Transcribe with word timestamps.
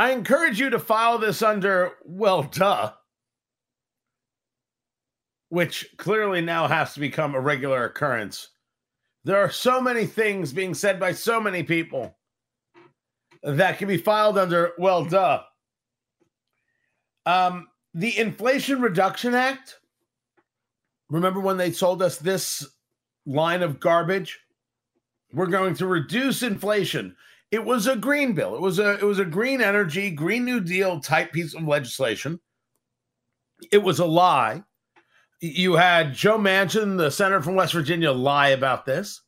I 0.00 0.12
encourage 0.12 0.58
you 0.58 0.70
to 0.70 0.78
file 0.78 1.18
this 1.18 1.42
under, 1.42 1.92
well, 2.06 2.44
duh, 2.44 2.92
which 5.50 5.94
clearly 5.98 6.40
now 6.40 6.66
has 6.66 6.94
to 6.94 7.00
become 7.00 7.34
a 7.34 7.40
regular 7.40 7.84
occurrence. 7.84 8.48
There 9.24 9.36
are 9.36 9.50
so 9.50 9.78
many 9.78 10.06
things 10.06 10.54
being 10.54 10.72
said 10.72 10.98
by 10.98 11.12
so 11.12 11.38
many 11.38 11.62
people 11.62 12.16
that 13.42 13.76
can 13.76 13.88
be 13.88 13.98
filed 13.98 14.38
under, 14.38 14.72
well, 14.78 15.04
duh. 15.04 15.42
Um, 17.26 17.68
the 17.92 18.16
Inflation 18.16 18.80
Reduction 18.80 19.34
Act. 19.34 19.80
Remember 21.10 21.40
when 21.40 21.58
they 21.58 21.72
sold 21.72 22.00
us 22.00 22.16
this 22.16 22.66
line 23.26 23.62
of 23.62 23.78
garbage? 23.78 24.40
We're 25.34 25.44
going 25.44 25.74
to 25.74 25.86
reduce 25.86 26.42
inflation. 26.42 27.16
It 27.50 27.64
was 27.64 27.86
a 27.86 27.96
green 27.96 28.34
bill. 28.34 28.54
It 28.54 28.60
was 28.60 28.78
a 28.78 28.92
it 28.98 29.02
was 29.02 29.18
a 29.18 29.24
green 29.24 29.60
energy, 29.60 30.10
green 30.10 30.44
new 30.44 30.60
deal 30.60 31.00
type 31.00 31.32
piece 31.32 31.54
of 31.54 31.64
legislation. 31.64 32.40
It 33.72 33.78
was 33.82 33.98
a 33.98 34.06
lie. 34.06 34.62
You 35.40 35.74
had 35.74 36.14
Joe 36.14 36.38
Manchin, 36.38 36.96
the 36.96 37.10
senator 37.10 37.42
from 37.42 37.54
West 37.54 37.72
Virginia, 37.72 38.12
lie 38.12 38.48
about 38.48 38.84
this. 38.84 39.22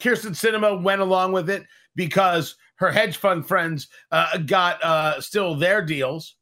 Kyrsten 0.00 0.30
Sinema 0.30 0.82
went 0.82 1.00
along 1.00 1.32
with 1.32 1.50
it 1.50 1.64
because 1.94 2.56
her 2.76 2.90
hedge 2.90 3.16
fund 3.16 3.46
friends 3.46 3.88
uh, 4.10 4.38
got 4.38 4.82
uh, 4.82 5.20
still 5.20 5.54
their 5.54 5.84
deals. 5.84 6.36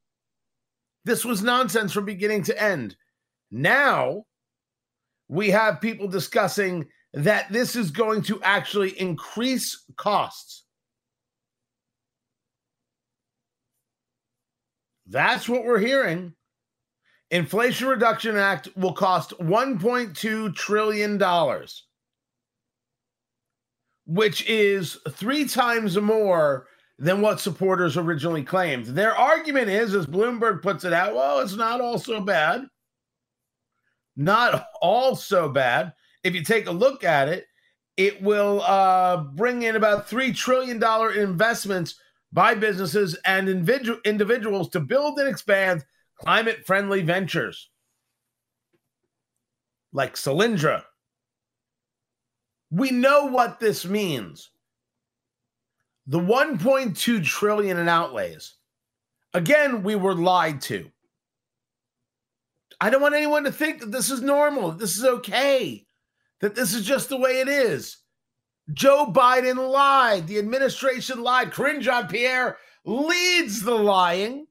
This 1.04 1.24
was 1.24 1.42
nonsense 1.42 1.92
from 1.92 2.04
beginning 2.04 2.42
to 2.44 2.62
end. 2.62 2.96
Now 3.50 4.24
we 5.28 5.50
have 5.50 5.80
people 5.80 6.08
discussing 6.08 6.86
that 7.14 7.50
this 7.50 7.76
is 7.76 7.90
going 7.90 8.22
to 8.22 8.42
actually 8.42 8.98
increase 9.00 9.84
costs. 9.96 10.65
That's 15.06 15.48
what 15.48 15.64
we're 15.64 15.78
hearing. 15.78 16.34
Inflation 17.30 17.88
Reduction 17.88 18.36
Act 18.36 18.68
will 18.76 18.92
cost 18.92 19.32
$1.2 19.40 20.54
trillion 20.54 21.18
which 24.06 24.48
is 24.48 24.98
three 25.10 25.46
times 25.46 25.98
more 25.98 26.68
than 26.98 27.20
what 27.20 27.40
supporters 27.40 27.96
originally 27.96 28.42
claimed. 28.42 28.86
Their 28.86 29.14
argument 29.14 29.68
is, 29.68 29.94
as 29.94 30.06
Bloomberg 30.06 30.62
puts 30.62 30.84
it 30.84 30.92
out, 30.92 31.14
well, 31.14 31.40
it's 31.40 31.56
not 31.56 31.80
all 31.80 31.98
so 31.98 32.20
bad. 32.20 32.64
Not 34.16 34.68
all 34.80 35.14
so 35.14 35.48
bad. 35.48 35.92
If 36.24 36.34
you 36.34 36.42
take 36.42 36.68
a 36.68 36.72
look 36.72 37.04
at 37.04 37.28
it, 37.28 37.46
it 37.98 38.22
will 38.22 38.62
uh, 38.62 39.18
bring 39.18 39.62
in 39.62 39.76
about 39.76 40.08
$3 40.08 40.34
trillion 40.34 40.82
investments 41.18 41.96
by 42.32 42.54
businesses 42.54 43.16
and 43.24 43.48
individu- 43.48 44.02
individuals 44.04 44.68
to 44.70 44.80
build 44.80 45.18
and 45.18 45.28
expand 45.28 45.84
climate 46.16 46.66
friendly 46.66 47.02
ventures 47.02 47.70
like 49.92 50.14
Solyndra, 50.14 50.84
we 52.70 52.90
know 52.90 53.26
what 53.26 53.60
this 53.60 53.86
means. 53.86 54.50
The 56.06 56.20
1.2 56.20 57.24
trillion 57.24 57.78
in 57.78 57.88
outlays. 57.88 58.54
Again, 59.34 59.82
we 59.82 59.96
were 59.96 60.14
lied 60.14 60.60
to. 60.62 60.90
I 62.80 62.90
don't 62.90 63.02
want 63.02 63.14
anyone 63.14 63.44
to 63.44 63.52
think 63.52 63.80
that 63.80 63.90
this 63.90 64.10
is 64.10 64.20
normal, 64.20 64.72
this 64.72 64.96
is 64.96 65.04
okay, 65.04 65.86
that 66.40 66.54
this 66.54 66.74
is 66.74 66.84
just 66.84 67.08
the 67.08 67.16
way 67.16 67.40
it 67.40 67.48
is. 67.48 67.96
Joe 68.72 69.12
Biden 69.12 69.70
lied. 69.70 70.26
The 70.26 70.38
administration 70.38 71.22
lied. 71.22 71.52
Karine 71.52 71.80
Jean-Pierre 71.80 72.58
leads 72.84 73.62
the 73.62 73.74
lying. 73.74 74.46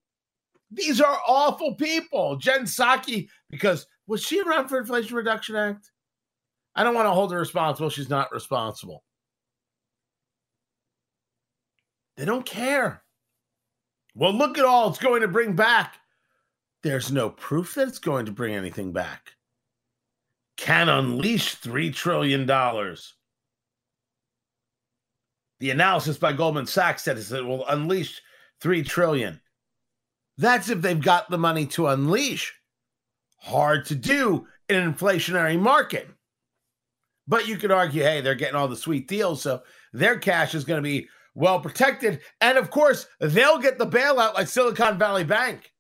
These 0.72 1.02
are 1.02 1.20
awful 1.28 1.76
people. 1.76 2.38
Jen 2.38 2.64
Psaki, 2.64 3.28
because 3.50 3.86
was 4.08 4.22
she 4.24 4.42
around 4.42 4.68
for 4.68 4.80
Inflation 4.80 5.16
Reduction 5.16 5.56
Act? 5.56 5.92
I 6.76 6.84
don't 6.84 6.96
want 6.96 7.06
to 7.06 7.12
hold 7.12 7.32
her 7.32 7.40
responsible. 7.40 7.90
She's 7.90 8.10
not 8.10 8.32
responsible. 8.32 9.04
They 12.18 12.26
don't 12.26 12.46
care. 12.46 13.04
Well, 14.14 14.34
look 14.34 14.58
at 14.58 14.66
all 14.66 14.90
it's 14.90 15.00
going 15.00 15.22
to 15.22 15.28
bring 15.28 15.56
back. 15.56 16.00
There's 16.84 17.12
no 17.12 17.30
proof 17.30 17.76
that 17.76 17.88
it's 17.88 18.00
going 18.00 18.26
to 18.28 18.32
bring 18.32 18.54
anything 18.54 18.92
back. 18.94 19.32
Can 20.58 20.88
unleash 20.88 21.60
$3 21.60 21.94
trillion. 21.94 22.50
The 25.60 25.72
analysis 25.72 26.18
by 26.18 26.34
Goldman 26.34 26.68
Sachs 26.68 27.04
says 27.04 27.32
it 27.32 27.46
will 27.46 27.66
unleash 27.68 28.22
3 28.62 28.84
trillion. 28.84 29.40
That's 30.38 30.70
if 30.70 30.82
they've 30.82 31.02
got 31.02 31.30
the 31.30 31.38
money 31.38 31.66
to 31.68 31.88
unleash. 31.88 32.54
Hard 33.38 33.86
to 33.86 33.96
do 33.96 34.48
in 34.68 34.76
an 34.76 34.94
inflationary 34.94 35.60
market. 35.60 36.10
But 37.28 37.48
you 37.48 37.58
could 37.58 37.72
argue, 37.72 38.04
hey, 38.04 38.22
they're 38.22 38.36
getting 38.36 38.56
all 38.56 38.68
the 38.68 38.76
sweet 38.76 39.08
deals, 39.08 39.42
so 39.42 39.64
their 39.94 40.20
cash 40.20 40.54
is 40.54 40.66
going 40.66 40.78
to 40.78 40.88
be 40.88 41.08
well 41.34 41.60
protected. 41.60 42.22
And 42.42 42.58
of 42.58 42.70
course, 42.70 43.08
they'll 43.20 43.60
get 43.60 43.78
the 43.78 43.88
bailout 43.88 44.36
like 44.36 44.48
Silicon 44.48 44.98
Valley 44.98 45.24
Bank. 45.24 45.72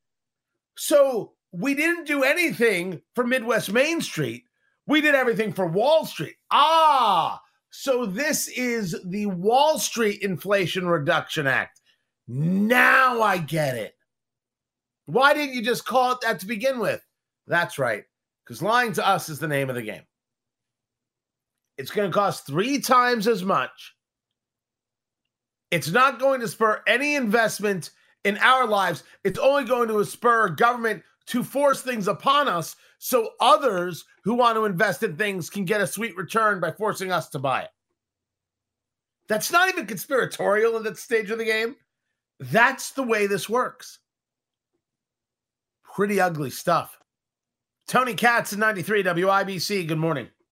So 0.76 1.34
we 1.52 1.74
didn't 1.74 2.08
do 2.08 2.24
anything 2.24 3.02
for 3.14 3.26
Midwest 3.26 3.72
Main 3.72 4.02
Street. 4.02 4.44
We 4.88 5.02
did 5.02 5.16
everything 5.16 5.54
for 5.54 5.68
Wall 5.68 6.06
Street. 6.06 6.36
Ah, 6.52 7.42
so 7.78 8.06
this 8.06 8.48
is 8.48 8.96
the 9.06 9.26
Wall 9.26 9.78
Street 9.80 10.22
Inflation 10.22 10.88
Reduction 10.88 11.46
Act. 11.46 11.82
Now 12.28 13.22
I 13.22 13.38
get 13.38 13.78
it. 13.78 13.96
Why 15.06 15.34
didn't 15.34 15.56
you 15.56 15.62
just 15.62 15.86
call 15.86 16.14
it 16.14 16.22
that 16.22 16.40
to 16.40 16.46
begin 16.46 16.80
with? 16.80 17.02
That's 17.48 17.78
right, 17.78 18.04
because 18.44 18.62
lying 18.62 18.94
to 18.94 19.08
us 19.08 19.30
is 19.30 19.40
the 19.40 19.48
name 19.48 19.70
of 19.70 19.76
the 19.76 19.82
game. 19.82 20.04
It's 21.78 21.92
going 21.92 22.10
to 22.10 22.14
cost 22.14 22.48
three 22.48 22.80
times 22.80 23.28
as 23.28 23.44
much. 23.44 23.94
It's 25.70 25.92
not 25.92 26.20
going 26.20 26.40
to 26.40 26.48
spur 26.48 26.82
any 26.88 27.16
investment 27.16 27.92
in 28.24 28.38
our 28.38 28.66
lives. 28.66 29.04
It's 29.24 29.38
only 29.38 29.66
going 29.66 29.90
to 29.90 30.04
spur 30.06 30.50
government 30.50 31.04
to 31.28 31.44
force 31.44 31.82
things 31.82 32.08
upon 32.08 32.48
us 32.48 32.76
so 32.98 33.32
others 33.40 34.06
who 34.24 34.34
want 34.34 34.56
to 34.56 34.66
invest 34.66 35.04
in 35.04 35.16
things 35.16 35.50
can 35.50 35.66
get 35.66 35.82
a 35.82 35.88
sweet 35.88 36.16
return 36.16 36.60
by 36.60 36.72
forcing 36.72 37.12
us 37.12 37.30
to 37.30 37.40
buy 37.40 37.64
it. 37.64 37.70
That's 39.28 39.52
not 39.52 39.70
even 39.70 39.88
conspiratorial 39.88 40.78
at 40.78 40.84
that 40.84 40.98
stage 40.98 41.32
of 41.32 41.40
the 41.40 41.46
game. 41.46 41.76
That's 42.40 42.92
the 42.92 43.04
way 43.04 43.28
this 43.28 43.50
works. 43.50 44.00
Pretty 45.84 46.20
ugly 46.20 46.50
stuff. 46.50 47.00
Tony 47.88 48.14
Katz 48.14 48.54
in 48.54 48.60
93 48.60 49.04
WIBC. 49.04 49.88
Good 49.88 49.98
morning. 49.98 50.28